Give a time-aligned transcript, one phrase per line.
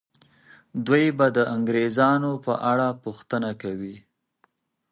[0.85, 3.95] دوی به د انګریزانو په اړه پوښتنه کوي.